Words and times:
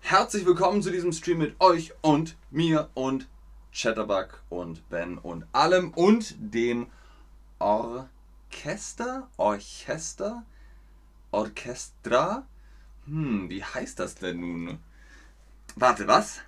Herzlich 0.00 0.44
willkommen 0.44 0.82
zu 0.82 0.90
diesem 0.90 1.12
Stream 1.12 1.38
mit 1.38 1.58
euch 1.62 1.94
und 2.02 2.36
mir 2.50 2.90
und 2.92 3.26
Chatterbug 3.72 4.42
und 4.50 4.86
Ben 4.90 5.16
und 5.16 5.46
allem 5.52 5.94
und 5.94 6.34
dem 6.38 6.88
Orchester, 7.58 9.30
Orchester, 9.38 10.44
Orchestra. 11.30 12.46
Hm, 13.06 13.48
wie 13.48 13.64
heißt 13.64 13.98
das 13.98 14.16
denn 14.16 14.40
nun? 14.40 14.78
Warte, 15.74 16.06
was? 16.06 16.40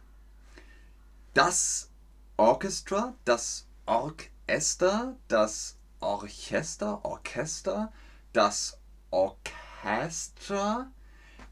Das 1.33 1.89
Orchestra, 2.37 3.15
das 3.25 3.67
Orchester, 3.87 5.17
das 5.28 5.78
Orchester, 6.01 7.03
Orchester, 7.06 7.91
das 8.34 8.78
Orchestra. 9.11 10.91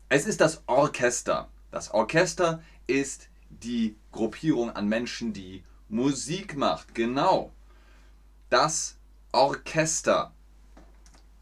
Es 0.08 0.24
ist 0.26 0.40
das 0.40 0.62
Orchester. 0.66 1.48
Das 1.72 1.90
Orchester 1.92 2.62
ist 2.86 3.28
die 3.50 3.96
Gruppierung 4.12 4.70
an 4.70 4.88
Menschen, 4.88 5.32
die 5.32 5.64
Musik 5.88 6.56
macht. 6.56 6.94
Genau. 6.94 7.52
Das 8.48 8.96
Orchester 9.32 10.32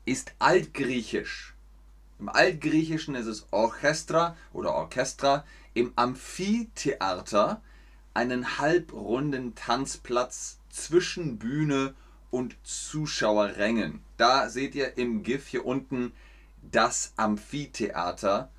ist 0.06 0.32
altgriechisch. 0.38 1.54
Im 2.18 2.30
Altgriechischen 2.30 3.14
ist 3.14 3.26
es 3.26 3.46
Orchestra 3.50 4.34
oder 4.54 4.72
Orchestra. 4.72 5.44
Im 5.74 5.92
Amphitheater 5.96 7.60
einen 8.14 8.58
halbrunden 8.58 9.54
Tanzplatz 9.54 10.58
zwischen 10.70 11.38
Bühne 11.38 11.94
und 12.30 12.56
Zuschauerrängen. 12.62 14.02
Da 14.16 14.48
seht 14.48 14.74
ihr 14.74 14.96
im 14.96 15.22
GIF 15.22 15.48
hier 15.48 15.66
unten 15.66 16.12
das 16.62 17.12
Amphitheater. 17.16 18.50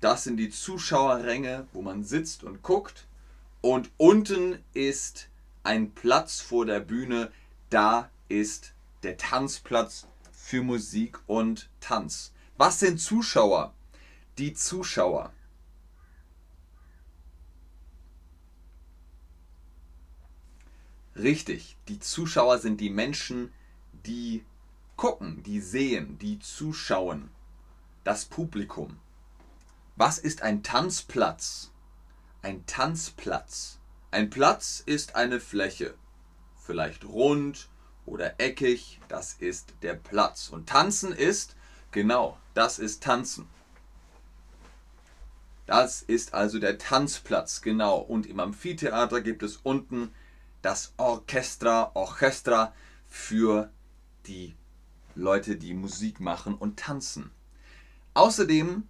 Das 0.00 0.24
sind 0.24 0.36
die 0.36 0.50
Zuschauerränge, 0.50 1.66
wo 1.72 1.82
man 1.82 2.04
sitzt 2.04 2.44
und 2.44 2.62
guckt. 2.62 3.06
Und 3.60 3.90
unten 3.96 4.62
ist 4.74 5.28
ein 5.64 5.92
Platz 5.92 6.40
vor 6.40 6.66
der 6.66 6.80
Bühne. 6.80 7.30
Da 7.70 8.10
ist 8.28 8.74
der 9.02 9.16
Tanzplatz 9.16 10.06
für 10.32 10.62
Musik 10.62 11.18
und 11.26 11.68
Tanz. 11.80 12.32
Was 12.56 12.80
sind 12.80 13.00
Zuschauer? 13.00 13.72
Die 14.38 14.54
Zuschauer 14.54 15.32
Richtig, 21.18 21.78
die 21.88 21.98
Zuschauer 21.98 22.58
sind 22.58 22.78
die 22.78 22.90
Menschen, 22.90 23.50
die 24.04 24.44
gucken, 24.96 25.42
die 25.42 25.60
sehen, 25.60 26.18
die 26.18 26.38
zuschauen. 26.40 27.30
Das 28.04 28.26
Publikum. 28.26 28.98
Was 29.98 30.18
ist 30.18 30.42
ein 30.42 30.62
Tanzplatz? 30.62 31.70
Ein 32.42 32.66
Tanzplatz. 32.66 33.78
Ein 34.10 34.28
Platz 34.28 34.82
ist 34.84 35.16
eine 35.16 35.40
Fläche. 35.40 35.94
Vielleicht 36.54 37.06
rund 37.06 37.70
oder 38.04 38.38
eckig, 38.38 39.00
das 39.08 39.32
ist 39.38 39.72
der 39.80 39.94
Platz. 39.94 40.50
Und 40.50 40.68
tanzen 40.68 41.12
ist, 41.12 41.56
genau, 41.92 42.36
das 42.52 42.78
ist 42.78 43.02
tanzen. 43.02 43.48
Das 45.64 46.02
ist 46.02 46.34
also 46.34 46.58
der 46.58 46.76
Tanzplatz, 46.76 47.62
genau. 47.62 47.96
Und 47.96 48.26
im 48.26 48.38
Amphitheater 48.38 49.22
gibt 49.22 49.42
es 49.42 49.56
unten 49.56 50.12
das 50.60 50.92
Orchestra, 50.98 51.92
Orchestra 51.94 52.74
für 53.08 53.72
die 54.26 54.56
Leute, 55.14 55.56
die 55.56 55.72
Musik 55.72 56.20
machen 56.20 56.54
und 56.54 56.78
tanzen. 56.78 57.30
Außerdem 58.12 58.86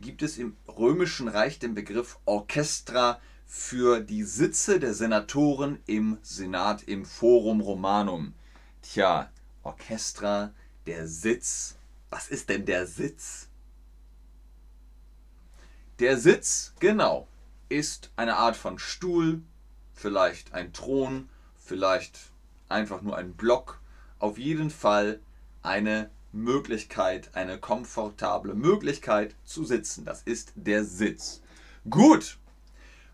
gibt 0.00 0.22
es 0.22 0.38
im 0.38 0.56
Römischen 0.66 1.28
Reich 1.28 1.58
den 1.58 1.74
Begriff 1.74 2.18
Orchestra 2.24 3.20
für 3.46 4.00
die 4.00 4.22
Sitze 4.22 4.80
der 4.80 4.94
Senatoren 4.94 5.80
im 5.86 6.18
Senat, 6.22 6.82
im 6.84 7.04
Forum 7.04 7.60
Romanum. 7.60 8.34
Tja, 8.82 9.30
Orchestra, 9.62 10.52
der 10.86 11.06
Sitz. 11.06 11.76
Was 12.08 12.28
ist 12.28 12.48
denn 12.48 12.64
der 12.64 12.86
Sitz? 12.86 13.48
Der 15.98 16.16
Sitz, 16.16 16.74
genau, 16.80 17.28
ist 17.68 18.10
eine 18.16 18.36
Art 18.36 18.56
von 18.56 18.78
Stuhl, 18.78 19.42
vielleicht 19.92 20.54
ein 20.54 20.72
Thron, 20.72 21.28
vielleicht 21.56 22.18
einfach 22.68 23.02
nur 23.02 23.16
ein 23.16 23.34
Block. 23.34 23.80
Auf 24.18 24.38
jeden 24.38 24.70
Fall 24.70 25.20
eine 25.62 26.10
Möglichkeit, 26.32 27.30
eine 27.34 27.58
komfortable 27.58 28.54
Möglichkeit 28.54 29.34
zu 29.44 29.64
sitzen. 29.64 30.04
Das 30.04 30.22
ist 30.22 30.52
der 30.54 30.84
Sitz. 30.84 31.40
Gut. 31.88 32.38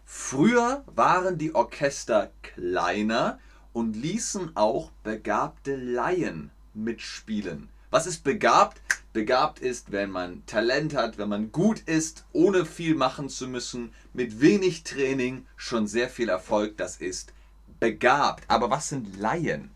Früher 0.04 0.84
waren 0.86 1.38
die 1.38 1.54
Orchester 1.54 2.30
kleiner 2.42 3.38
und 3.72 3.96
ließen 3.96 4.56
auch 4.56 4.90
begabte 5.02 5.76
Laien 5.76 6.50
mitspielen. 6.74 7.68
Was 7.90 8.06
ist 8.06 8.24
begabt? 8.24 8.80
Begabt 9.12 9.60
ist, 9.60 9.92
wenn 9.92 10.10
man 10.10 10.44
Talent 10.46 10.94
hat, 10.94 11.18
wenn 11.18 11.28
man 11.28 11.50
gut 11.50 11.80
ist, 11.80 12.26
ohne 12.32 12.66
viel 12.66 12.94
machen 12.94 13.28
zu 13.28 13.48
müssen, 13.48 13.92
mit 14.12 14.40
wenig 14.40 14.84
Training 14.84 15.46
schon 15.56 15.86
sehr 15.86 16.10
viel 16.10 16.28
Erfolg. 16.28 16.76
Das 16.76 16.98
ist 16.98 17.32
begabt. 17.80 18.44
Aber 18.48 18.70
was 18.70 18.90
sind 18.90 19.18
Laien? 19.18 19.70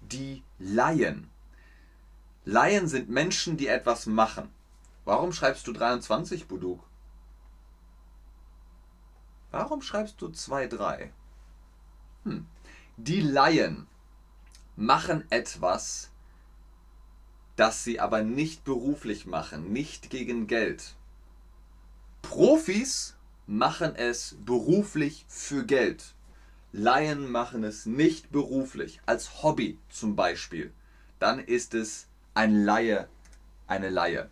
Die 0.00 0.42
Laien. 0.58 1.28
Laien 2.48 2.88
sind 2.88 3.10
Menschen, 3.10 3.58
die 3.58 3.66
etwas 3.66 4.06
machen. 4.06 4.48
Warum 5.04 5.34
schreibst 5.34 5.66
du 5.66 5.72
23, 5.74 6.46
Buduk? 6.48 6.82
Warum 9.50 9.82
schreibst 9.82 10.22
du 10.22 10.28
2-3? 10.28 11.10
Hm. 12.24 12.46
Die 12.96 13.20
Laien 13.20 13.86
machen 14.76 15.26
etwas, 15.28 16.10
das 17.56 17.84
sie 17.84 18.00
aber 18.00 18.22
nicht 18.22 18.64
beruflich 18.64 19.26
machen, 19.26 19.70
nicht 19.70 20.08
gegen 20.08 20.46
Geld. 20.46 20.94
Profis 22.22 23.14
machen 23.46 23.94
es 23.94 24.38
beruflich 24.46 25.26
für 25.28 25.66
Geld. 25.66 26.14
Laien 26.72 27.30
machen 27.30 27.62
es 27.62 27.84
nicht 27.84 28.32
beruflich, 28.32 29.02
als 29.04 29.42
Hobby 29.42 29.78
zum 29.90 30.16
Beispiel. 30.16 30.72
Dann 31.18 31.40
ist 31.40 31.74
es 31.74 32.07
ein 32.38 32.64
Laie, 32.64 33.08
eine 33.66 33.90
Laie. 33.90 34.30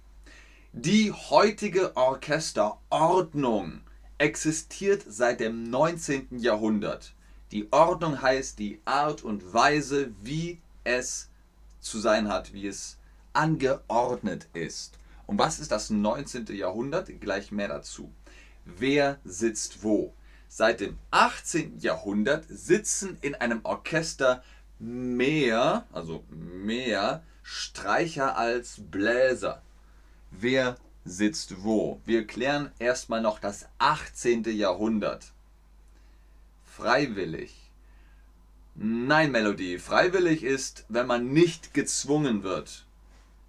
Die 0.72 1.10
heutige 1.10 1.96
Orchesterordnung 1.96 3.80
existiert 4.18 5.04
seit 5.08 5.40
dem 5.40 5.64
19. 5.64 6.38
Jahrhundert. 6.38 7.14
Die 7.50 7.66
Ordnung 7.72 8.22
heißt 8.22 8.60
die 8.60 8.80
Art 8.84 9.24
und 9.24 9.52
Weise, 9.52 10.12
wie 10.22 10.60
es 10.84 11.30
zu 11.80 11.98
sein 11.98 12.28
hat, 12.28 12.52
wie 12.52 12.68
es 12.68 12.96
angeordnet 13.32 14.46
ist. 14.52 15.00
Und 15.26 15.40
was 15.40 15.58
ist 15.58 15.72
das 15.72 15.90
19. 15.90 16.46
Jahrhundert? 16.54 17.10
Gleich 17.20 17.50
mehr 17.50 17.66
dazu. 17.66 18.12
Wer 18.64 19.18
sitzt 19.24 19.82
wo? 19.82 20.14
Seit 20.46 20.78
dem 20.78 20.96
18. 21.10 21.80
Jahrhundert 21.80 22.44
sitzen 22.48 23.18
in 23.20 23.34
einem 23.34 23.62
Orchester 23.64 24.44
mehr, 24.78 25.86
also 25.90 26.22
mehr 26.30 27.24
Streicher 27.48 28.36
als 28.36 28.80
Bläser. 28.90 29.62
Wer 30.32 30.76
sitzt 31.04 31.62
wo? 31.62 32.00
Wir 32.04 32.26
klären 32.26 32.72
erstmal 32.80 33.20
noch 33.20 33.38
das 33.38 33.66
18. 33.78 34.42
Jahrhundert. 34.46 35.32
Freiwillig. 36.64 37.54
Nein, 38.74 39.30
Melodie. 39.30 39.78
Freiwillig 39.78 40.42
ist, 40.42 40.86
wenn 40.88 41.06
man 41.06 41.32
nicht 41.32 41.72
gezwungen 41.72 42.42
wird. 42.42 42.84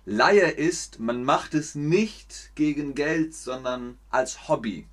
Laie 0.05 0.51
ist, 0.51 0.99
man 0.99 1.23
macht 1.23 1.55
es 1.55 1.73
nicht 1.73 2.51
gegen 2.53 2.93
Geld, 2.93 3.33
sondern 3.33 3.97
als 4.11 4.47
Hobby. 4.47 4.85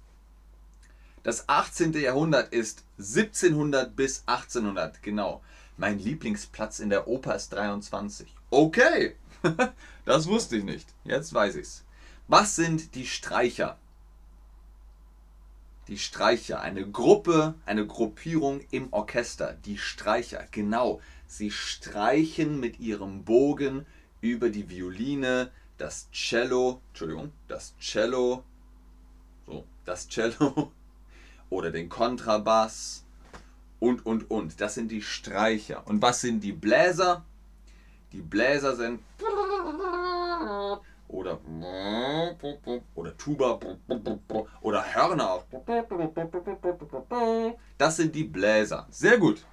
Das 1.22 1.46
18. 1.50 1.92
Jahrhundert 1.92 2.54
ist 2.54 2.84
1700 2.96 3.94
bis 3.94 4.22
1800, 4.24 5.02
genau. 5.02 5.42
Mein 5.76 5.98
Lieblingsplatz 5.98 6.78
in 6.78 6.88
der 6.88 7.06
Oper 7.06 7.34
ist 7.34 7.52
23. 7.52 8.34
Okay, 8.54 9.16
das 10.04 10.28
wusste 10.28 10.56
ich 10.56 10.62
nicht. 10.62 10.86
Jetzt 11.02 11.34
weiß 11.34 11.56
ich's. 11.56 11.84
Was 12.28 12.54
sind 12.54 12.94
die 12.94 13.04
Streicher? 13.04 13.80
Die 15.88 15.98
Streicher, 15.98 16.60
eine 16.60 16.88
Gruppe, 16.88 17.56
eine 17.66 17.84
Gruppierung 17.84 18.60
im 18.70 18.92
Orchester. 18.92 19.54
Die 19.64 19.76
Streicher, 19.76 20.46
genau. 20.52 21.00
Sie 21.26 21.50
streichen 21.50 22.60
mit 22.60 22.78
ihrem 22.78 23.24
Bogen 23.24 23.86
über 24.20 24.50
die 24.50 24.70
Violine, 24.70 25.50
das 25.76 26.08
Cello, 26.12 26.80
Entschuldigung, 26.90 27.32
das 27.48 27.74
Cello, 27.80 28.44
so, 29.46 29.64
das 29.84 30.06
Cello 30.06 30.70
oder 31.50 31.72
den 31.72 31.88
Kontrabass 31.88 33.04
und, 33.80 34.06
und, 34.06 34.30
und. 34.30 34.60
Das 34.60 34.74
sind 34.74 34.92
die 34.92 35.02
Streicher. 35.02 35.84
Und 35.88 36.02
was 36.02 36.20
sind 36.20 36.38
die 36.44 36.52
Bläser? 36.52 37.24
Die 38.14 38.22
Bläser 38.22 38.76
sind 38.76 39.00
oder 41.08 41.40
oder 42.94 43.16
Tuba 43.16 43.58
oder 44.61 44.94
Hörner. 44.94 45.44
Das 47.76 47.96
sind 47.96 48.14
die 48.14 48.22
Bläser. 48.22 48.87
Sehr 48.90 49.19
gut. 49.19 49.44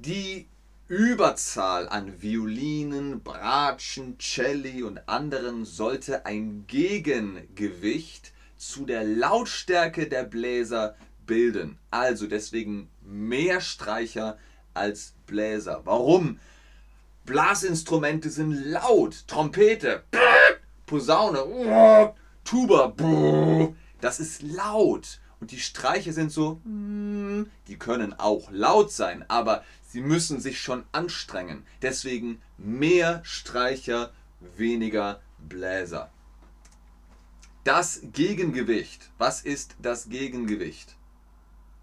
Die 0.00 0.48
Überzahl 0.88 1.88
an 1.88 2.20
Violinen, 2.20 3.22
Bratschen, 3.22 4.18
Celli 4.18 4.82
und 4.82 5.08
anderen 5.08 5.64
sollte 5.64 6.26
ein 6.26 6.64
Gegengewicht 6.66 8.32
zu 8.56 8.84
der 8.84 9.04
Lautstärke 9.04 10.08
der 10.08 10.24
Bläser 10.24 10.96
bilden. 11.24 11.78
Also 11.92 12.26
deswegen 12.26 12.90
mehr 13.00 13.60
Streicher 13.60 14.38
als 14.74 15.14
Bläser. 15.26 15.82
Warum? 15.84 16.40
Blasinstrumente 17.24 18.30
sind 18.30 18.52
laut. 18.52 19.26
Trompete, 19.28 20.04
Posaune, 20.86 22.14
Tuba, 22.44 22.94
das 24.00 24.20
ist 24.20 24.42
laut. 24.42 25.20
Und 25.40 25.50
die 25.50 25.60
Streicher 25.60 26.12
sind 26.12 26.30
so, 26.30 26.60
die 26.64 27.76
können 27.78 28.14
auch 28.14 28.50
laut 28.50 28.92
sein, 28.92 29.24
aber 29.28 29.64
sie 29.88 30.00
müssen 30.00 30.40
sich 30.40 30.60
schon 30.60 30.84
anstrengen. 30.92 31.66
Deswegen 31.82 32.40
mehr 32.58 33.20
Streicher, 33.24 34.12
weniger 34.56 35.20
Bläser. 35.38 36.10
Das 37.64 38.02
Gegengewicht. 38.12 39.10
Was 39.18 39.40
ist 39.42 39.76
das 39.80 40.08
Gegengewicht? 40.08 40.96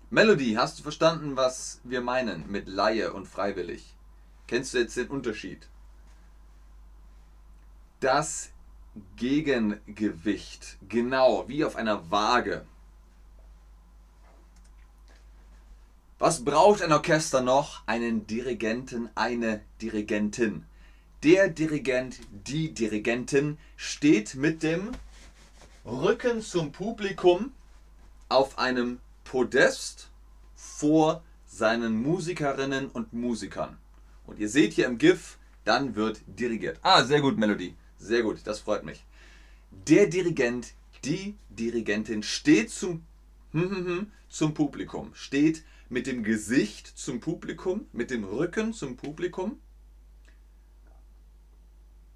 Melody, 0.09 0.53
hast 0.53 0.79
du 0.79 0.83
verstanden, 0.83 1.35
was 1.37 1.79
wir 1.83 2.01
meinen 2.01 2.49
mit 2.49 2.67
Laie 2.67 3.13
und 3.13 3.27
freiwillig? 3.27 3.95
Kennst 4.49 4.73
du 4.73 4.79
jetzt 4.79 4.97
den 4.97 5.09
Unterschied? 5.09 5.67
Das 7.99 8.49
Gegengewicht, 9.15 10.79
genau 10.89 11.47
wie 11.47 11.63
auf 11.63 11.75
einer 11.75 12.09
Waage. 12.09 12.65
Was 16.17 16.43
braucht 16.43 16.81
ein 16.81 16.91
Orchester 16.91 17.41
noch? 17.41 17.83
Einen 17.85 18.25
Dirigenten, 18.25 19.11
eine 19.13 19.61
Dirigentin. 19.83 20.65
Der 21.21 21.49
Dirigent, 21.49 22.19
die 22.31 22.73
Dirigentin 22.73 23.59
steht 23.75 24.33
mit 24.33 24.63
dem 24.63 24.93
Rücken 25.85 26.41
zum 26.41 26.71
Publikum 26.71 27.51
auf 28.29 28.57
einem 28.57 28.99
Podest 29.25 30.09
vor 30.55 31.21
seinen 31.45 32.01
Musikerinnen 32.01 32.87
und 32.89 33.13
Musikern. 33.13 33.77
Und 34.29 34.37
ihr 34.37 34.47
seht 34.47 34.73
hier 34.73 34.85
im 34.85 34.99
GIF, 34.99 35.39
dann 35.65 35.95
wird 35.95 36.21
dirigiert. 36.27 36.79
Ah, 36.83 37.03
sehr 37.03 37.19
gut, 37.19 37.39
Melodie. 37.39 37.73
Sehr 37.97 38.21
gut, 38.21 38.41
das 38.43 38.59
freut 38.59 38.85
mich. 38.85 39.03
Der 39.87 40.05
Dirigent, 40.05 40.73
die 41.03 41.35
Dirigentin 41.49 42.21
steht 42.21 42.69
zum, 42.69 43.03
zum 44.29 44.53
Publikum, 44.53 45.09
steht 45.15 45.63
mit 45.89 46.05
dem 46.05 46.21
Gesicht 46.23 46.85
zum 46.95 47.19
Publikum, 47.19 47.87
mit 47.91 48.11
dem 48.11 48.23
Rücken 48.23 48.71
zum 48.71 48.97
Publikum. 48.97 49.59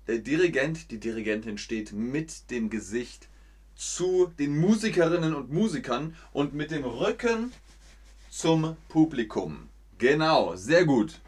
Der 0.05 0.19
Dirigent, 0.19 0.91
die 0.91 0.99
Dirigentin 0.99 1.57
steht 1.57 1.93
mit 1.93 2.51
dem 2.51 2.69
Gesicht 2.69 3.27
zu 3.75 4.31
den 4.37 4.59
Musikerinnen 4.59 5.33
und 5.33 5.51
Musikern 5.51 6.15
und 6.31 6.53
mit 6.53 6.69
dem 6.69 6.83
Rücken 6.83 7.51
zum 8.29 8.77
Publikum. 8.87 9.69
Genau, 9.97 10.55
sehr 10.55 10.85
gut. 10.85 11.19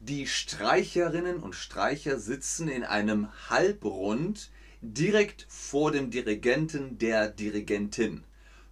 Die 0.00 0.28
Streicherinnen 0.28 1.40
und 1.40 1.56
Streicher 1.56 2.20
sitzen 2.20 2.68
in 2.68 2.84
einem 2.84 3.28
Halbrund 3.50 4.48
direkt 4.80 5.44
vor 5.48 5.90
dem 5.90 6.12
Dirigenten 6.12 6.98
der 6.98 7.28
Dirigentin. 7.28 8.22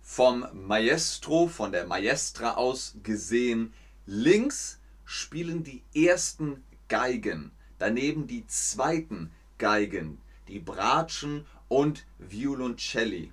Vom 0.02 0.46
Maestro, 0.52 1.48
von 1.48 1.72
der 1.72 1.84
Maestra 1.84 2.54
aus 2.54 2.94
gesehen 3.02 3.72
links 4.06 4.78
spielen 5.04 5.64
die 5.64 5.82
ersten 5.96 6.62
Geigen, 6.88 7.50
daneben 7.80 8.28
die 8.28 8.46
zweiten 8.46 9.32
Geigen, 9.58 10.18
die 10.46 10.60
Bratschen 10.60 11.44
und 11.66 12.06
Violoncelli. 12.18 13.32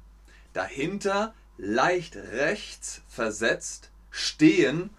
Dahinter 0.54 1.36
leicht 1.58 2.16
rechts 2.16 3.04
versetzt 3.08 3.92
stehen 4.10 4.90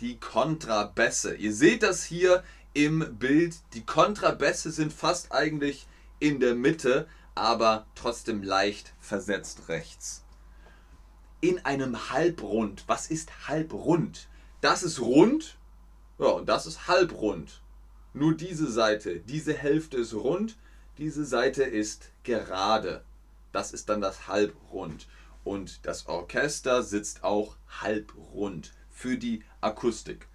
die 0.00 0.18
Kontrabässe. 0.18 1.34
Ihr 1.34 1.54
seht 1.54 1.82
das 1.82 2.04
hier 2.04 2.42
im 2.74 3.18
Bild. 3.18 3.56
Die 3.74 3.84
Kontrabässe 3.84 4.70
sind 4.70 4.92
fast 4.92 5.32
eigentlich 5.32 5.86
in 6.18 6.40
der 6.40 6.54
Mitte, 6.54 7.06
aber 7.34 7.86
trotzdem 7.94 8.42
leicht 8.42 8.92
versetzt 9.00 9.68
rechts. 9.68 10.24
In 11.40 11.64
einem 11.64 12.10
Halbrund. 12.10 12.84
Was 12.86 13.10
ist 13.10 13.48
halbrund? 13.48 14.28
Das 14.60 14.82
ist 14.82 15.00
rund. 15.00 15.56
Ja, 16.18 16.26
und 16.26 16.48
das 16.48 16.66
ist 16.66 16.86
halbrund. 16.86 17.62
Nur 18.12 18.36
diese 18.36 18.70
Seite, 18.70 19.20
diese 19.20 19.54
Hälfte 19.54 19.98
ist 19.98 20.14
rund, 20.14 20.56
diese 20.98 21.24
Seite 21.24 21.62
ist 21.62 22.10
gerade. 22.24 23.02
Das 23.52 23.72
ist 23.72 23.88
dann 23.88 24.00
das 24.00 24.28
Halbrund. 24.28 25.06
Und 25.44 25.86
das 25.86 26.06
Orchester 26.06 26.82
sitzt 26.82 27.24
auch 27.24 27.56
halbrund 27.80 28.72
für 28.90 29.16
die 29.16 29.42
Akustik. 29.60 30.26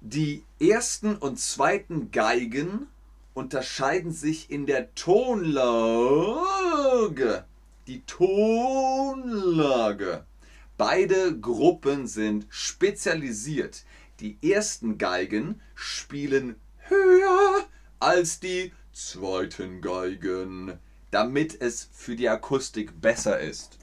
Die 0.00 0.44
ersten 0.60 1.16
und 1.16 1.40
zweiten 1.40 2.10
Geigen 2.10 2.86
unterscheiden 3.34 4.12
sich 4.12 4.50
in 4.50 4.66
der 4.66 4.94
Tonlage. 4.94 5.54
Die 7.86 8.02
Tonlage. 8.02 9.56
Beide 10.76 11.38
Gruppen 11.38 12.06
sind 12.06 12.46
spezialisiert. 12.50 13.84
Die 14.20 14.38
ersten 14.42 14.98
Geigen 14.98 15.60
spielen 15.74 16.56
höher 16.88 17.66
als 17.98 18.40
die 18.40 18.72
zweiten 18.92 19.80
Geigen 19.80 20.78
damit 21.16 21.58
es 21.62 21.88
für 21.94 22.14
die 22.14 22.28
Akustik 22.28 23.00
besser 23.00 23.40
ist. 23.40 23.78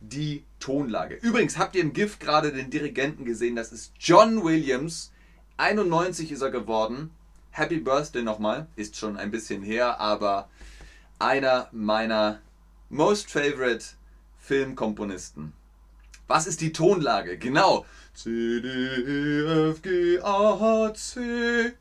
Die 0.00 0.44
Tonlage. 0.60 1.14
Übrigens, 1.14 1.56
habt 1.56 1.74
ihr 1.74 1.80
im 1.80 1.94
GIF 1.94 2.18
gerade 2.18 2.52
den 2.52 2.68
Dirigenten 2.68 3.24
gesehen? 3.24 3.56
Das 3.56 3.72
ist 3.72 3.94
John 3.98 4.44
Williams. 4.44 5.12
91 5.56 6.30
ist 6.30 6.42
er 6.42 6.50
geworden. 6.50 7.10
Happy 7.52 7.78
Birthday 7.78 8.22
nochmal. 8.22 8.66
Ist 8.76 8.98
schon 8.98 9.16
ein 9.16 9.30
bisschen 9.30 9.62
her, 9.62 9.98
aber 9.98 10.50
einer 11.18 11.70
meiner 11.72 12.42
most 12.90 13.30
favorite 13.30 13.86
Filmkomponisten. 14.40 15.54
Was 16.26 16.46
ist 16.46 16.60
die 16.60 16.72
Tonlage? 16.72 17.38
Genau. 17.38 17.86
C, 18.12 18.60
D, 18.60 18.68
E, 18.68 19.70
F, 19.70 19.80
G, 19.80 20.20
A, 20.20 20.92
C. 20.92 21.72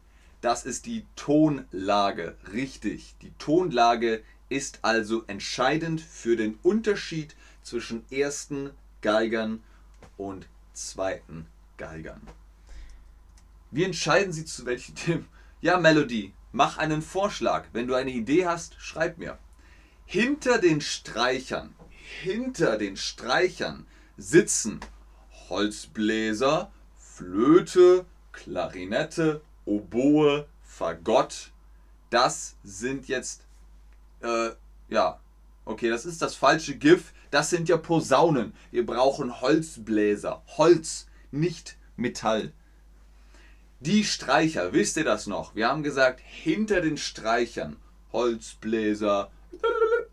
Das 0.41 0.65
ist 0.65 0.87
die 0.87 1.05
Tonlage. 1.15 2.35
Richtig. 2.51 3.15
Die 3.21 3.31
Tonlage 3.37 4.23
ist 4.49 4.79
also 4.81 5.23
entscheidend 5.27 6.01
für 6.01 6.35
den 6.35 6.55
Unterschied 6.63 7.35
zwischen 7.61 8.03
ersten 8.11 8.71
Geigern 9.01 9.63
und 10.17 10.47
zweiten 10.73 11.45
Geigern. 11.77 12.21
Wie 13.69 13.83
entscheiden 13.83 14.33
Sie 14.33 14.43
zu 14.43 14.65
welchem 14.65 14.95
Thema? 14.95 15.25
Ja, 15.61 15.79
Melodie, 15.79 16.33
mach 16.51 16.77
einen 16.79 17.03
Vorschlag. 17.03 17.67
Wenn 17.71 17.87
du 17.87 17.93
eine 17.93 18.11
Idee 18.11 18.47
hast, 18.47 18.75
schreib 18.79 19.19
mir. 19.19 19.37
Hinter 20.05 20.57
den 20.57 20.81
Streichern, 20.81 21.75
hinter 22.23 22.77
den 22.77 22.97
Streichern 22.97 23.85
sitzen 24.17 24.79
Holzbläser, 25.49 26.71
Flöte, 26.97 28.05
Klarinette 28.31 29.41
Oboe, 29.65 30.47
Fagott, 30.63 31.51
das 32.09 32.55
sind 32.63 33.07
jetzt, 33.07 33.45
äh, 34.21 34.49
ja, 34.89 35.19
okay, 35.65 35.89
das 35.89 36.05
ist 36.05 36.21
das 36.21 36.35
falsche 36.35 36.75
GIF, 36.75 37.13
das 37.29 37.49
sind 37.49 37.69
ja 37.69 37.77
Posaunen. 37.77 38.53
Wir 38.71 38.85
brauchen 38.85 39.41
Holzbläser, 39.41 40.41
Holz, 40.57 41.07
nicht 41.31 41.77
Metall. 41.95 42.51
Die 43.79 44.03
Streicher, 44.03 44.73
wisst 44.73 44.97
ihr 44.97 45.03
das 45.03 45.27
noch? 45.27 45.55
Wir 45.55 45.67
haben 45.67 45.81
gesagt, 45.81 46.21
hinter 46.23 46.81
den 46.81 46.97
Streichern 46.97 47.77
Holzbläser, 48.11 49.31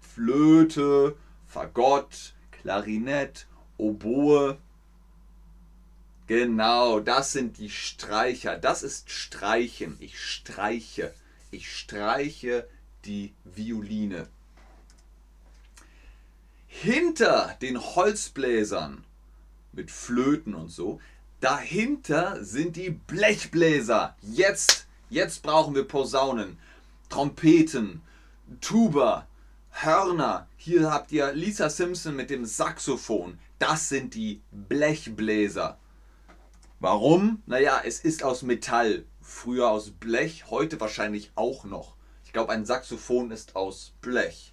Flöte, 0.00 1.16
Fagott, 1.46 2.34
Klarinett, 2.50 3.46
Oboe, 3.76 4.58
Genau, 6.28 7.00
das 7.00 7.32
sind 7.32 7.56
die 7.56 7.70
Streicher. 7.70 8.58
Das 8.58 8.82
ist 8.82 9.10
Streichen. 9.10 9.96
Ich 9.98 10.20
streiche. 10.20 11.14
Ich 11.50 11.74
streiche 11.74 12.68
die 13.06 13.32
Violine. 13.44 14.28
Hinter 16.66 17.56
den 17.62 17.80
Holzbläsern 17.80 19.04
mit 19.72 19.90
Flöten 19.90 20.54
und 20.54 20.68
so, 20.68 21.00
dahinter 21.40 22.44
sind 22.44 22.76
die 22.76 22.90
Blechbläser. 22.90 24.14
Jetzt, 24.20 24.86
jetzt 25.08 25.42
brauchen 25.42 25.74
wir 25.74 25.84
Posaunen, 25.84 26.58
Trompeten, 27.08 28.02
Tuba, 28.60 29.26
Hörner. 29.70 30.46
Hier 30.58 30.90
habt 30.90 31.10
ihr 31.10 31.32
Lisa 31.32 31.70
Simpson 31.70 32.14
mit 32.14 32.28
dem 32.28 32.44
Saxophon. 32.44 33.38
Das 33.58 33.88
sind 33.88 34.14
die 34.14 34.42
Blechbläser. 34.52 35.78
Warum? 36.80 37.42
Naja, 37.46 37.82
es 37.84 37.98
ist 37.98 38.22
aus 38.22 38.42
Metall. 38.42 39.04
Früher 39.20 39.68
aus 39.68 39.90
Blech, 39.90 40.44
heute 40.48 40.80
wahrscheinlich 40.80 41.32
auch 41.34 41.64
noch. 41.64 41.96
Ich 42.24 42.32
glaube, 42.32 42.52
ein 42.52 42.64
Saxophon 42.64 43.32
ist 43.32 43.56
aus 43.56 43.94
Blech. 44.00 44.52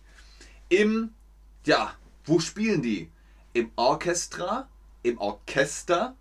Im, 0.69 1.13
ja, 1.65 1.93
wo 2.23 2.39
spielen 2.39 2.81
die? 2.81 3.11
Im 3.53 3.71
Orchestra? 3.75 4.67
Im 5.03 5.19
Orchester? 5.19 6.15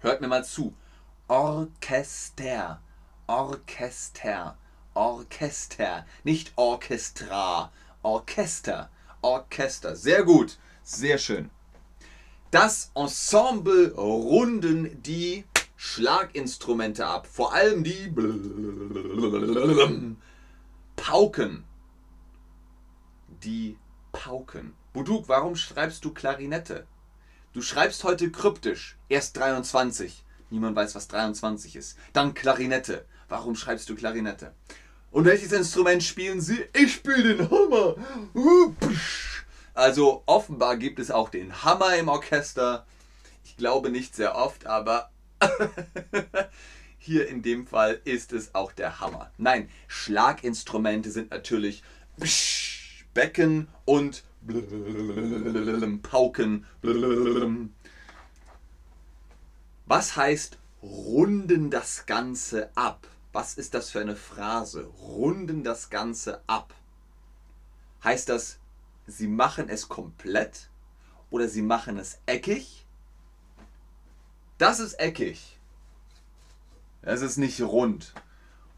Hört 0.00 0.20
mir 0.20 0.28
mal 0.28 0.44
zu. 0.44 0.74
Orchester. 1.28 2.82
Orchester. 3.28 4.58
Orchester. 4.94 6.04
Nicht 6.24 6.52
Orchestra. 6.56 7.72
Orchester. 8.02 8.90
Orchester. 9.22 9.94
Sehr 9.94 10.24
gut. 10.24 10.58
Sehr 10.82 11.18
schön. 11.18 11.50
Das 12.50 12.92
Ensemble 12.94 13.92
runden 13.94 15.02
die 15.02 15.44
Schlaginstrumente 15.76 17.06
ab. 17.06 17.26
Vor 17.26 17.52
allem 17.52 17.84
die 17.84 18.12
Pauken. 20.96 21.64
Die 23.42 23.76
Pauken. 24.12 24.74
Buduk, 24.92 25.28
warum 25.28 25.56
schreibst 25.56 26.04
du 26.04 26.12
Klarinette? 26.14 26.86
Du 27.52 27.60
schreibst 27.60 28.04
heute 28.04 28.30
kryptisch. 28.30 28.96
Erst 29.08 29.36
23. 29.36 30.24
Niemand 30.50 30.76
weiß, 30.76 30.94
was 30.94 31.08
23 31.08 31.76
ist. 31.76 31.98
Dann 32.12 32.34
Klarinette. 32.34 33.04
Warum 33.28 33.56
schreibst 33.56 33.88
du 33.88 33.96
Klarinette? 33.96 34.54
Und 35.10 35.24
welches 35.24 35.52
Instrument 35.52 36.02
spielen 36.02 36.40
sie? 36.40 36.64
Ich 36.72 36.94
spiele 36.94 37.36
den 37.36 37.50
Hammer. 37.50 37.96
Also 39.76 40.22
offenbar 40.24 40.78
gibt 40.78 40.98
es 40.98 41.10
auch 41.10 41.28
den 41.28 41.62
Hammer 41.62 41.94
im 41.96 42.08
Orchester. 42.08 42.86
Ich 43.44 43.58
glaube 43.58 43.90
nicht 43.90 44.16
sehr 44.16 44.34
oft, 44.34 44.66
aber 44.66 45.10
hier 46.98 47.28
in 47.28 47.42
dem 47.42 47.66
Fall 47.66 48.00
ist 48.04 48.32
es 48.32 48.54
auch 48.54 48.72
der 48.72 49.00
Hammer. 49.00 49.30
Nein, 49.36 49.68
Schlaginstrumente 49.86 51.10
sind 51.10 51.30
natürlich 51.30 51.82
Becken 53.12 53.68
und 53.84 54.24
Pauken. 56.02 56.64
Was 59.84 60.16
heißt 60.16 60.56
runden 60.82 61.70
das 61.70 62.06
Ganze 62.06 62.74
ab? 62.74 63.06
Was 63.34 63.52
ist 63.52 63.74
das 63.74 63.90
für 63.90 64.00
eine 64.00 64.16
Phrase? 64.16 64.86
Runden 65.02 65.64
das 65.64 65.90
Ganze 65.90 66.40
ab. 66.46 66.72
Heißt 68.02 68.30
das 68.30 68.58
sie 69.06 69.28
machen 69.28 69.68
es 69.68 69.88
komplett 69.88 70.68
oder 71.30 71.48
sie 71.48 71.62
machen 71.62 71.98
es 71.98 72.18
eckig. 72.26 72.86
Das 74.58 74.80
ist 74.80 74.94
eckig. 74.94 75.58
Es 77.02 77.22
ist 77.22 77.36
nicht 77.36 77.60
rund. 77.60 78.14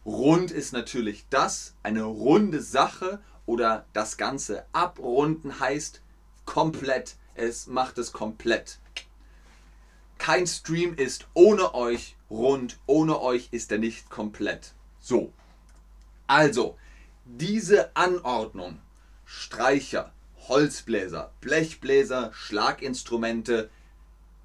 Rund 0.04 0.50
ist 0.50 0.72
natürlich 0.72 1.26
das, 1.30 1.74
eine 1.82 2.02
runde 2.02 2.62
Sache 2.62 3.20
oder 3.46 3.86
das 3.92 4.16
Ganze 4.16 4.66
abrunden 4.72 5.60
heißt 5.60 6.02
komplett. 6.44 7.16
Es 7.34 7.66
macht 7.66 7.98
es 7.98 8.12
komplett. 8.12 8.80
Kein 10.18 10.46
Stream 10.46 10.94
ist 10.94 11.28
ohne 11.34 11.74
euch 11.74 12.16
rund, 12.28 12.78
ohne 12.86 13.20
euch 13.20 13.48
ist 13.52 13.70
er 13.70 13.78
nicht 13.78 14.10
komplett. 14.10 14.74
So. 14.98 15.32
Also, 16.26 16.76
diese 17.24 17.96
Anordnung, 17.96 18.80
Streicher, 19.24 20.12
Holzbläser, 20.48 21.32
Blechbläser, 21.40 22.32
Schlaginstrumente 22.32 23.70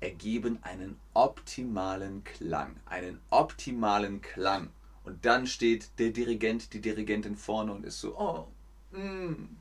ergeben 0.01 0.59
einen 0.61 0.99
optimalen 1.13 2.23
Klang. 2.23 2.75
Einen 2.85 3.19
optimalen 3.29 4.21
Klang. 4.21 4.69
Und 5.05 5.25
dann 5.25 5.47
steht 5.47 5.89
der 5.99 6.11
Dirigent, 6.11 6.73
die 6.73 6.81
Dirigentin 6.81 7.35
vorne 7.35 7.73
und 7.73 7.85
ist 7.85 7.99
so, 7.99 8.17
oh, 8.17 8.47
mm, 8.97 9.57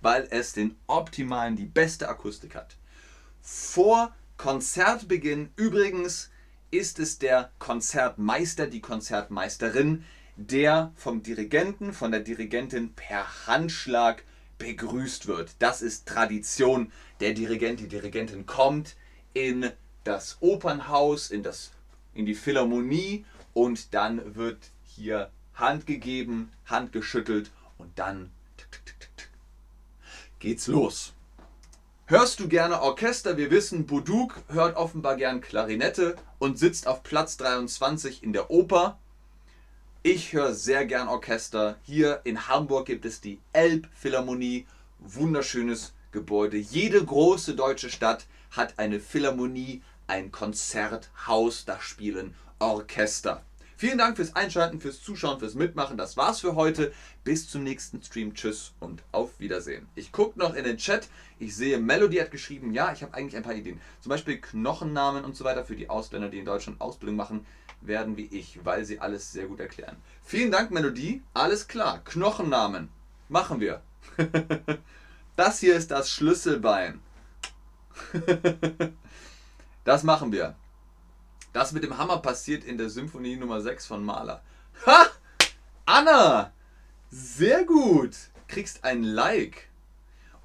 weil 0.00 0.26
es 0.30 0.52
den 0.52 0.76
optimalen, 0.86 1.56
die 1.56 1.66
beste 1.66 2.08
Akustik 2.08 2.54
hat. 2.54 2.76
Vor 3.42 4.14
Konzertbeginn 4.36 5.50
übrigens 5.56 6.30
ist 6.70 6.98
es 6.98 7.18
der 7.18 7.50
Konzertmeister, 7.58 8.66
die 8.66 8.80
Konzertmeisterin, 8.80 10.04
der 10.36 10.92
vom 10.96 11.22
Dirigenten, 11.22 11.92
von 11.92 12.10
der 12.10 12.20
Dirigentin 12.20 12.92
per 12.92 13.46
Handschlag 13.46 14.22
begrüßt 14.58 15.26
wird. 15.26 15.56
Das 15.58 15.82
ist 15.82 16.06
Tradition. 16.06 16.92
Der 17.20 17.34
Dirigent, 17.34 17.80
die 17.80 17.88
Dirigentin 17.88 18.46
kommt 18.46 18.96
in 19.34 19.70
das 20.04 20.36
Opernhaus, 20.40 21.30
in, 21.30 21.42
das, 21.42 21.72
in 22.14 22.26
die 22.26 22.34
Philharmonie 22.34 23.24
und 23.54 23.94
dann 23.94 24.34
wird 24.34 24.58
hier 24.84 25.30
Hand 25.54 25.86
gegeben, 25.86 26.52
Hand 26.66 26.92
geschüttelt 26.92 27.50
und 27.78 27.98
dann 27.98 28.30
geht's 30.38 30.66
los. 30.66 31.12
Hörst 32.06 32.38
du 32.38 32.48
gerne 32.48 32.82
Orchester? 32.82 33.36
Wir 33.36 33.50
wissen, 33.50 33.86
Buduk 33.86 34.40
hört 34.48 34.76
offenbar 34.76 35.16
gern 35.16 35.40
Klarinette 35.40 36.14
und 36.38 36.58
sitzt 36.58 36.86
auf 36.86 37.02
Platz 37.02 37.36
23 37.36 38.22
in 38.22 38.32
der 38.32 38.50
Oper. 38.50 38.98
Ich 40.02 40.32
höre 40.32 40.54
sehr 40.54 40.86
gern 40.86 41.08
Orchester. 41.08 41.76
Hier 41.82 42.20
in 42.24 42.48
Hamburg 42.48 42.86
gibt 42.86 43.04
es 43.04 43.20
die 43.20 43.40
Elbphilharmonie. 43.52 44.66
Wunderschönes 45.00 45.94
Gebäude. 46.12 46.56
Jede 46.56 47.04
große 47.04 47.54
deutsche 47.54 47.90
Stadt 47.90 48.26
hat 48.50 48.78
eine 48.78 49.00
Philharmonie, 49.00 49.82
ein 50.06 50.30
Konzerthaus. 50.30 51.64
Da 51.64 51.80
spielen 51.80 52.34
Orchester. 52.58 53.42
Vielen 53.78 53.98
Dank 53.98 54.16
fürs 54.16 54.34
Einschalten, 54.34 54.80
fürs 54.80 55.02
Zuschauen, 55.02 55.38
fürs 55.38 55.54
Mitmachen. 55.54 55.98
Das 55.98 56.16
war's 56.16 56.40
für 56.40 56.54
heute. 56.54 56.94
Bis 57.24 57.46
zum 57.46 57.62
nächsten 57.62 58.02
Stream. 58.02 58.32
Tschüss 58.32 58.72
und 58.80 59.02
auf 59.12 59.38
Wiedersehen. 59.38 59.86
Ich 59.94 60.12
gucke 60.12 60.38
noch 60.38 60.54
in 60.54 60.64
den 60.64 60.78
Chat. 60.78 61.08
Ich 61.38 61.54
sehe, 61.54 61.78
Melody 61.78 62.16
hat 62.16 62.30
geschrieben, 62.30 62.72
ja, 62.72 62.90
ich 62.94 63.02
habe 63.02 63.12
eigentlich 63.12 63.36
ein 63.36 63.42
paar 63.42 63.54
Ideen. 63.54 63.78
Zum 64.00 64.08
Beispiel 64.08 64.40
Knochennamen 64.40 65.24
und 65.24 65.36
so 65.36 65.44
weiter 65.44 65.62
für 65.62 65.76
die 65.76 65.90
Ausländer, 65.90 66.30
die 66.30 66.38
in 66.38 66.46
Deutschland 66.46 66.80
Ausbildung 66.80 67.16
machen 67.16 67.44
werden 67.82 68.16
wie 68.16 68.24
ich, 68.24 68.64
weil 68.64 68.86
sie 68.86 69.00
alles 69.00 69.30
sehr 69.32 69.46
gut 69.46 69.60
erklären. 69.60 69.96
Vielen 70.24 70.50
Dank, 70.50 70.70
Melodie. 70.70 71.22
Alles 71.34 71.68
klar. 71.68 72.02
Knochennamen. 72.02 72.88
Machen 73.28 73.60
wir. 73.60 73.82
das 75.36 75.60
hier 75.60 75.76
ist 75.76 75.90
das 75.90 76.10
Schlüsselbein. 76.10 77.00
das 79.84 80.02
machen 80.02 80.32
wir. 80.32 80.56
Das 81.56 81.72
mit 81.72 81.84
dem 81.84 81.96
Hammer 81.96 82.18
passiert 82.18 82.64
in 82.64 82.76
der 82.76 82.90
Symphonie 82.90 83.34
Nummer 83.34 83.62
6 83.62 83.86
von 83.86 84.04
Mahler. 84.04 84.42
Ha! 84.84 85.06
Anna! 85.86 86.52
Sehr 87.08 87.64
gut. 87.64 88.14
Kriegst 88.46 88.84
ein 88.84 89.02
Like. 89.02 89.70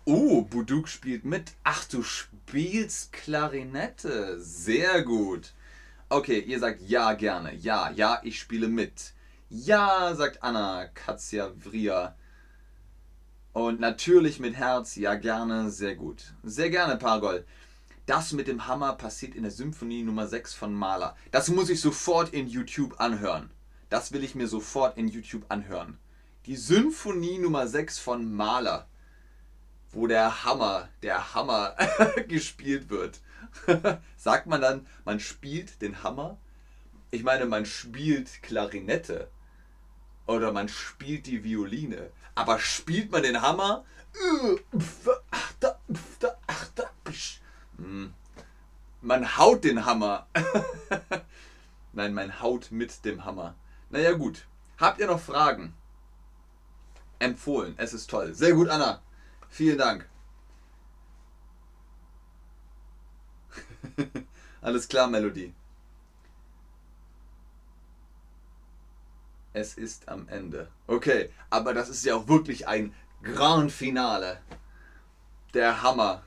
Oh, 0.06 0.44
Buduk 0.44 0.88
spielt 0.88 1.26
mit. 1.26 1.52
Ach, 1.66 1.84
du 1.84 2.02
spielst 2.02 3.12
Klarinette. 3.12 4.40
Sehr 4.40 5.04
gut. 5.04 5.52
Okay, 6.08 6.40
ihr 6.40 6.62
sagt 6.62 6.82
ja 6.82 7.12
gerne. 7.12 7.56
Ja, 7.56 7.92
ja, 7.92 8.22
ich 8.24 8.40
spiele 8.40 8.70
mit. 8.70 9.12
Ja, 9.50 10.16
sagt 10.16 10.42
Anna 10.42 10.86
Katja 10.94 11.52
Vria. 11.60 12.16
Und 13.52 13.82
natürlich 13.82 14.40
mit 14.40 14.56
Herz, 14.56 14.96
ja 14.96 15.16
gerne, 15.16 15.72
sehr 15.72 15.98
gut. 15.98 16.32
Sehr 16.42 16.70
gerne, 16.70 16.96
Pargol. 16.96 17.46
Das 18.12 18.34
mit 18.34 18.50
dem 18.50 18.68
Hammer 18.68 18.92
passiert 18.96 19.36
in 19.36 19.44
der 19.44 19.54
Symphonie 19.54 20.04
Nummer 20.04 20.28
6 20.28 20.54
von 20.54 20.74
Mahler. 20.74 21.16
Das 21.32 21.48
muss 21.48 21.70
ich 21.70 21.80
sofort 21.80 22.34
in 22.34 22.46
YouTube 22.46 23.00
anhören. 23.00 23.52
Das 23.88 24.12
will 24.12 24.22
ich 24.26 24.36
mir 24.36 24.50
sofort 24.50 24.98
in 24.98 25.08
YouTube 25.08 25.46
anhören. 25.48 25.98
Die 26.46 26.58
Symphonie 26.58 27.40
Nummer 27.40 27.68
6 27.68 28.00
von 28.00 28.30
Mahler, 28.30 28.90
wo 29.94 30.08
der 30.08 30.44
Hammer, 30.44 30.90
der 31.02 31.34
Hammer 31.34 31.78
gespielt 32.28 32.90
wird. 32.90 33.22
Sagt 34.18 34.46
man 34.46 34.60
dann, 34.60 34.88
man 35.06 35.22
spielt 35.22 35.82
den 35.82 36.04
Hammer? 36.04 36.38
Ich 37.12 37.24
meine, 37.24 37.46
man 37.46 37.66
spielt 37.66 38.44
Klarinette 38.44 39.32
oder 40.28 40.52
man 40.52 40.68
spielt 40.68 41.28
die 41.28 41.46
Violine. 41.46 42.12
Aber 42.36 42.60
spielt 42.60 43.10
man 43.10 43.24
den 43.24 43.42
Hammer? 43.42 43.86
Hm. 44.12 44.60
Man 49.02 49.38
haut 49.38 49.64
den 49.64 49.86
Hammer. 49.86 50.28
Nein, 51.94 52.14
man 52.14 52.40
haut 52.42 52.72
mit 52.72 53.04
dem 53.04 53.26
Hammer. 53.26 53.56
Naja 53.90 54.14
gut. 54.14 54.46
Habt 54.78 55.00
ihr 55.00 55.08
noch 55.08 55.20
Fragen? 55.20 55.74
empfohlen. 57.22 57.76
Es 57.78 57.94
ist 57.94 58.10
toll. 58.10 58.34
Sehr 58.34 58.54
gut, 58.54 58.68
Anna. 58.70 59.02
Vielen 59.50 59.78
Dank. 59.78 60.10
Alles 64.62 64.88
klar, 64.88 65.08
Melodie. 65.08 65.54
Es 69.54 69.76
ist 69.76 70.08
am 70.08 70.28
Ende. 70.30 70.70
Okay, 70.88 71.30
aber 71.50 71.74
das 71.74 71.90
ist 71.90 72.06
ja 72.06 72.16
auch 72.16 72.28
wirklich 72.28 72.68
ein 72.68 72.94
Grand 73.22 73.72
Finale. 73.72 74.42
Der 75.54 75.82
Hammer. 75.82 76.24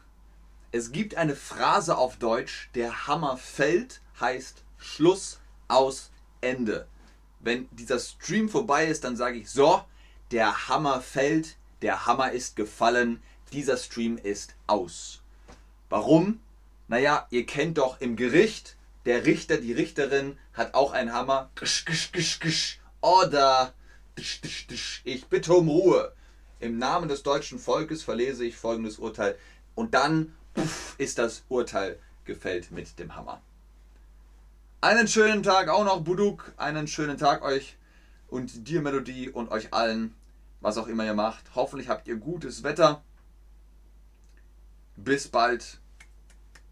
Es 0.75 0.91
gibt 0.91 1.15
eine 1.15 1.37
Phrase 1.37 1.97
auf 1.97 2.17
Deutsch, 2.17 2.69
der 2.75 3.07
Hammer 3.07 3.37
fällt, 3.37 4.01
heißt 4.19 4.65
Schluss 4.77 5.39
aus 5.69 6.11
Ende. 6.41 6.89
Wenn 7.39 7.69
dieser 7.71 8.01
Stream 8.01 8.49
vorbei 8.49 8.89
ist, 8.89 9.05
dann 9.05 9.17
sage 9.17 9.39
ich 9.39 9.49
so, 9.49 9.85
der 10.33 10.67
Hammer 10.67 11.01
fällt, 11.01 11.59
der 11.81 12.07
Hammer 12.07 12.33
ist 12.33 12.57
gefallen, 12.57 13.23
dieser 13.53 13.77
Stream 13.77 14.19
ist 14.19 14.57
aus. 14.67 15.23
Warum? 15.91 16.41
Naja, 16.89 17.29
ihr 17.31 17.47
kennt 17.47 17.79
doch 17.79 18.01
im 18.01 18.17
Gericht, 18.17 18.75
der 19.05 19.27
Richter, 19.27 19.59
die 19.59 19.75
Richterin 19.75 20.37
hat 20.55 20.75
auch 20.75 20.91
einen 20.91 21.13
Hammer. 21.13 21.51
Oder 23.01 23.75
ich 24.17 25.27
bitte 25.31 25.55
um 25.55 25.69
Ruhe. 25.69 26.13
Im 26.59 26.79
Namen 26.79 27.09
des 27.09 27.23
deutschen 27.23 27.61
Volkes 27.61 28.03
verlese 28.03 28.45
ich 28.45 28.57
folgendes 28.57 28.99
Urteil. 28.99 29.39
Und 29.77 29.95
dann 29.95 30.35
puff, 30.55 30.95
ist 30.99 31.19
das 31.19 31.45
Urteil 31.49 31.99
gefällt 32.25 32.71
mit 32.71 32.99
dem 32.99 33.15
Hammer. 33.15 33.43
Einen 34.81 35.09
schönen 35.09 35.43
Tag 35.43 35.69
auch 35.69 35.85
noch, 35.85 36.03
Buduk. 36.03 36.53
Einen 36.57 36.87
schönen 36.87 37.19
Tag 37.19 37.43
euch 37.43 37.77
und 38.29 38.69
dir, 38.69 38.83
Melodie, 38.83 39.29
und 39.31 39.51
euch 39.51 39.73
allen, 39.73 40.15
was 40.61 40.79
auch 40.79 40.87
immer 40.87 41.05
ihr 41.05 41.15
macht. 41.15 41.45
Hoffentlich 41.55 41.89
habt 41.89 42.07
ihr 42.09 42.17
gutes 42.17 42.63
Wetter. 42.63 43.03
Bis 44.97 45.29
bald. 45.29 45.81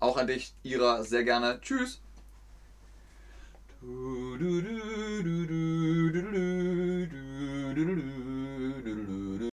Auch 0.00 0.16
an 0.16 0.26
dich, 0.26 0.54
Ira, 0.62 1.02
sehr 1.04 1.24
gerne. 1.24 1.60
Tschüss. 1.60 2.00
Du, 3.80 4.36
du, 4.38 4.60
du, 4.60 4.82